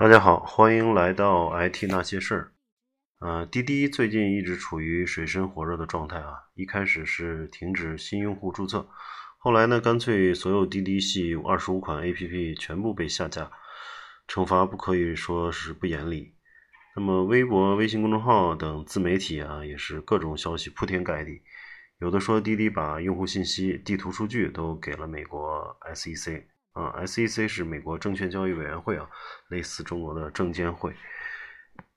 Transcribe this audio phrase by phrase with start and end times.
[0.00, 2.52] 大家好，欢迎来到 IT 那些事儿。
[3.18, 6.44] 呃，滴滴最近一直处于水深火热的状态啊。
[6.54, 8.88] 一开始是停止新用户注册，
[9.36, 13.50] 后来呢，干脆所有滴滴系二十五款 APP 全部被下架，
[14.26, 16.32] 惩罚不可以说是不严厉。
[16.96, 21.42] 那么，微博、微信公众号等自媒体啊，也是各种消息铺天盖地。
[21.98, 26.44] 有的说滴滴把用户信息、地图数据都给了美国 SEC。
[26.72, 29.08] 啊，SEC 是美国证券交易委员会啊，
[29.48, 30.94] 类似中国的证监会。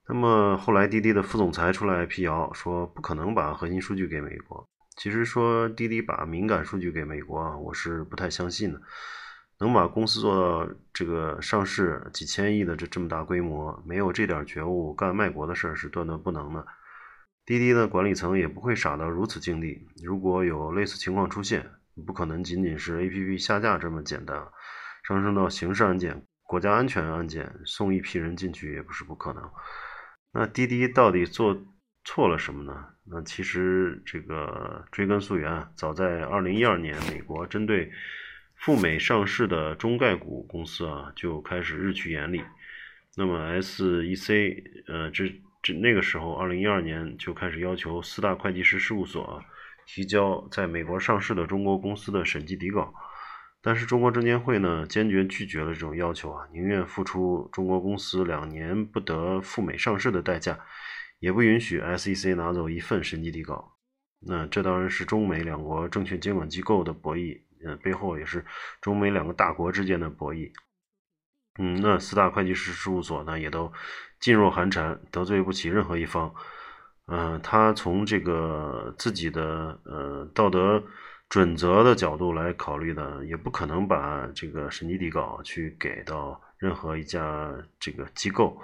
[0.08, 4.68] 那么后来滴滴的副总裁出来辟谣，说不可能把核心数据给美国。
[4.96, 8.80] 其实说滴滴把敏感数据给美国啊，我是不太相信的。
[9.60, 16.66] 能把公司做到这个上市几千亿的这这么大规模，没有这点觉悟，干卖国的事儿是断断不能的。
[17.46, 19.86] 滴滴的管理层也不会傻到如此境地。
[20.02, 21.70] 如果有类似情况出现，
[22.06, 24.36] 不可能仅仅是 APP 下架这么简单，
[25.06, 29.50] 上升到刑事案件、国家安全案件，送一批人进去也不是不可能。
[30.32, 31.56] 那滴滴到底做
[32.04, 32.86] 错了什么呢？
[33.06, 37.92] 那其实这个追根溯源，早在2012年，美国针对
[38.56, 42.42] 赴美上市的中概股公司啊，就开始日趋严厉。
[43.16, 49.44] 那么 SEC 呃，这这那个时候，2012年就开始要求四大会计师事务所啊。
[49.86, 52.92] 提交在美国上市的中国公司的审计底稿，
[53.62, 60.58] 但是中国证监会呢坚决拒绝了这种要求啊，宁愿付出中国公司两年不得赴美上市的代价，
[61.18, 63.72] 也不允许 SEC 拿走一份审计底稿。
[64.26, 68.44] 那这当然是中美两国证券监管机构的博弈，呃，背后也是
[68.80, 70.50] 中美两个大国之间的博弈。
[71.58, 73.72] 嗯，那四大会计师事务所呢也都
[74.20, 76.34] 噤若寒蝉，得罪不起任何一方。
[77.06, 80.82] 嗯，他从这个自己的呃道德
[81.28, 88.58] 准则的角度来考虑呢，也不可能把这个审计底稿去给到任何一家这个机构，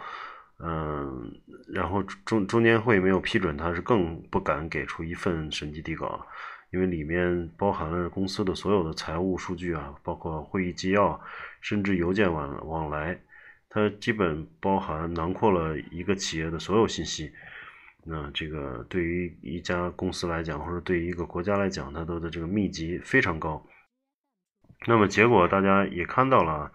[0.59, 1.31] 嗯，
[1.69, 6.25] 然后中中间会没有批准，他是更不敢给出一份审计底稿，
[6.71, 11.21] 因为里面包含了公司的所有的财务数据啊，包括会议纪要，
[11.61, 13.21] 甚至邮件往往来，
[13.69, 17.31] 它基本包含囊括了一个企业的所有信息。
[18.05, 23.65] 那这个对于一家公司来讲，或者对于一个国家来讲，它都的这个密集非常高。
[24.87, 26.73] 那么结果大家也看到了，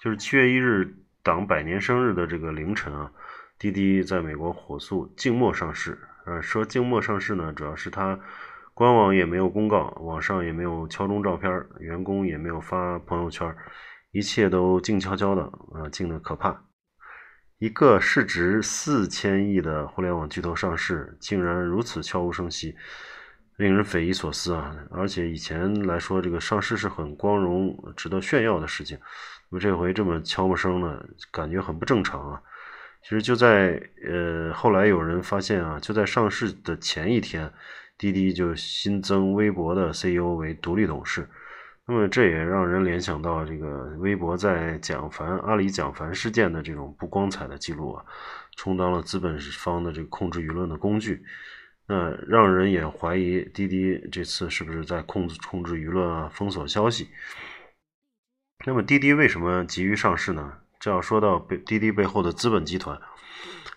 [0.00, 3.10] 就是七月一日党百年生日的这个凌晨啊，
[3.58, 5.98] 滴滴在美国火速静默上市。
[6.26, 8.20] 呃，说静默上市呢，主要是它
[8.74, 11.50] 官网也没有公告，网上也没有敲钟照片，
[11.80, 13.56] 员工也没有发朋友圈，
[14.10, 16.66] 一切都静悄悄的，啊，静的可怕。
[17.58, 22.76] 一个市值四千亿的互联网巨头上市，竟然如此悄无声息，
[23.56, 24.76] 令人匪夷所思啊！
[24.90, 28.98] 而且以前来说，这个上市是很光荣、值得炫耀的事情，
[29.48, 32.42] 那么这回这么悄无声呢，感觉很不正常啊！
[33.02, 37.50] 其实就在呃后来有人发现啊，就在上市的前一天，
[37.96, 41.26] 滴滴就新增微博的 CEO 为独立董事。
[41.88, 48.04] 那么这也让人联想到这个微博在蒋凡阿里蒋凡事件的这种不光彩的记录啊，
[48.56, 51.24] 充当了资本方的这个控制舆论的工具，
[51.86, 57.08] 那让人也怀疑滴滴这次是不是在控制控制舆论啊，封锁消息。
[58.66, 60.54] 那么滴滴为什么急于上市呢？
[60.80, 63.00] 这要说到背滴滴背后的资本集团。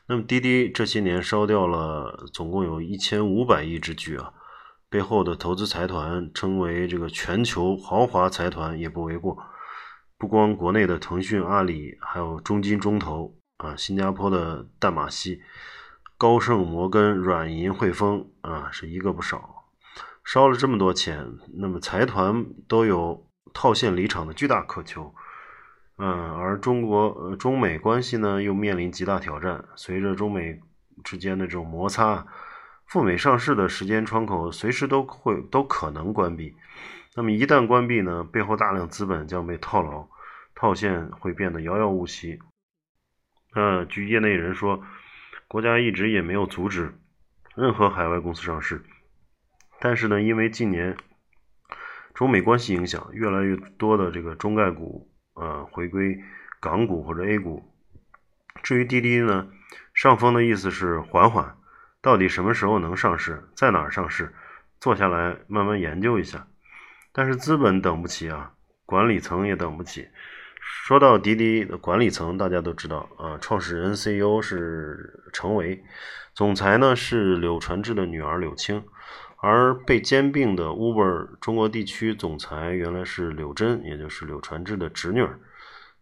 [0.07, 4.33] 那么滴滴这些年烧掉了总共有一千五百亿之巨啊。
[4.89, 9.38] 背后的投资财团称为这个全球豪华财团也不为过。
[10.17, 15.41] 不光国内的腾讯、阿里，还有中金、中投啊，新加坡的淡马锡、
[16.18, 19.65] 高盛、摩根、软银、汇丰啊，是一个不少。
[20.25, 25.13] 烧了这么多钱，那么财团都有套现离场的巨大渴求。
[26.00, 29.63] 嗯，而中国呃中美关系呢，又面临极大挑战。
[29.75, 30.59] 随着中美
[31.03, 32.25] 之间的这种摩擦。
[32.89, 36.56] 赴美上市的时间窗口随时都会都可能关闭，
[37.15, 40.07] 那么一旦关闭呢，背后大量资本将被套牢，
[40.56, 42.39] 套现会变得遥遥无期。
[43.53, 44.83] 呃据业内人说，
[45.47, 46.97] 国家一直也没有阻止
[47.56, 48.83] 任何海外公司上市，
[49.80, 50.97] 但是呢，因为近年
[52.15, 56.19] 中美关系影响，越来越多的这个中概股呃回归
[56.59, 57.71] 港股或者 A 股，
[58.63, 59.47] 至于滴滴呢，
[59.94, 61.56] 上峰的意思是缓缓，
[62.01, 64.34] 到底什么时候能上市，在哪儿上市，
[64.80, 66.48] 坐下来慢慢研究一下。
[67.12, 68.54] 但是资本等不起啊，
[68.86, 70.07] 管理层也等不起。
[70.62, 75.84] 说到滴滴的管理层，大家都知道啊，创始人 CEO 是程维，
[76.34, 78.86] 总裁呢是柳传志的女儿柳青，
[79.42, 85.28] 而被兼并的 Uber 中国地区总裁原来是柳珍，也就是柳传志的侄女。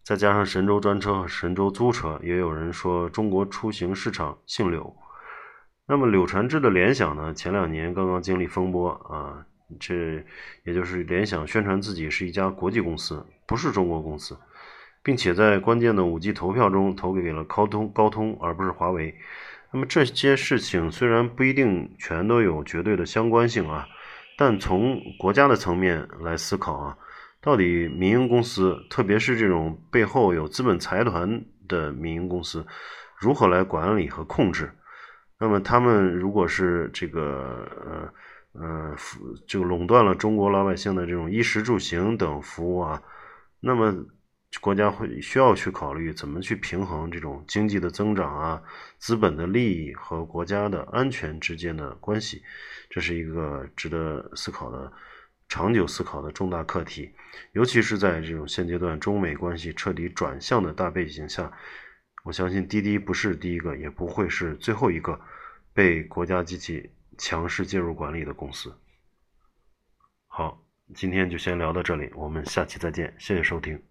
[0.03, 4.95] 再加上神州专车和神州租车，也有人说中国出行市场姓柳。
[5.87, 9.45] 那么柳传志的联想呢，前两年刚刚经历风波啊，
[9.79, 10.23] 这
[10.63, 14.37] 也就是联想宣传自己是一家国际公司，不是中国公司。
[15.03, 19.15] 并且在关键的五 G 投票中投给了高通，高通而不是华为。
[19.71, 23.87] 那么这些事情虽然不一定全都有绝对的相关性啊，
[24.37, 26.97] 但从国家的层面来思考啊，
[27.39, 32.67] 到底民营公司，特别是这种背后有资本财团的民营公司，
[33.17, 34.69] 如何来管理和控制？
[35.39, 37.67] 那么他们如果是这个
[38.53, 38.95] 呃呃，
[39.47, 43.01] 就垄断了中国老百姓的这种衣食住行等服务啊，
[43.59, 44.05] 那么。
[44.61, 48.63] 国家会需要去考虑怎么去平衡这种经济的增长啊、
[48.97, 52.41] 资本的利益和国家的安全之间的关系，
[52.89, 54.91] 这是一个值得思考的、
[55.49, 57.11] 长久思考的重大课题。
[57.51, 61.51] 尤其是在这种现阶段中美关系彻底转向的大背景下，
[62.27, 65.17] 我相信滴滴不是第一个，也不会是最后一个
[65.73, 68.75] 被国家机器强势介入管理的公司。
[70.27, 70.61] 好，
[70.93, 73.81] 今天就先聊到这里，我们下期再见，谢谢收听。